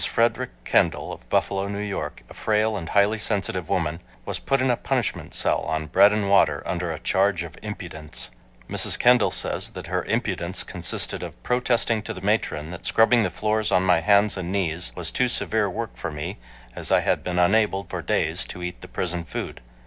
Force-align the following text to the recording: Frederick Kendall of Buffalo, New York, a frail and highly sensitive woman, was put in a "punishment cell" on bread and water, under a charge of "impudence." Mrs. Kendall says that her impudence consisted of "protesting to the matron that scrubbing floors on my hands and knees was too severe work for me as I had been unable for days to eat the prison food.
Frederick 0.07 0.49
Kendall 0.63 1.13
of 1.13 1.29
Buffalo, 1.29 1.67
New 1.67 1.77
York, 1.77 2.23
a 2.27 2.33
frail 2.33 2.75
and 2.75 2.89
highly 2.89 3.19
sensitive 3.19 3.69
woman, 3.69 4.01
was 4.25 4.39
put 4.39 4.59
in 4.59 4.71
a 4.71 4.75
"punishment 4.75 5.31
cell" 5.35 5.59
on 5.59 5.85
bread 5.85 6.11
and 6.11 6.27
water, 6.27 6.63
under 6.65 6.91
a 6.91 6.97
charge 6.97 7.43
of 7.43 7.55
"impudence." 7.61 8.31
Mrs. 8.67 8.97
Kendall 8.97 9.29
says 9.29 9.69
that 9.69 9.85
her 9.85 10.03
impudence 10.05 10.63
consisted 10.63 11.21
of 11.21 11.37
"protesting 11.43 12.01
to 12.01 12.15
the 12.15 12.19
matron 12.21 12.71
that 12.71 12.83
scrubbing 12.83 13.29
floors 13.29 13.71
on 13.71 13.83
my 13.83 13.99
hands 14.01 14.37
and 14.37 14.51
knees 14.51 14.91
was 14.95 15.11
too 15.11 15.27
severe 15.27 15.69
work 15.69 15.95
for 15.95 16.09
me 16.09 16.39
as 16.75 16.91
I 16.91 17.01
had 17.01 17.23
been 17.23 17.37
unable 17.37 17.83
for 17.83 18.01
days 18.01 18.47
to 18.47 18.63
eat 18.63 18.81
the 18.81 18.87
prison 18.87 19.23
food. 19.23 19.61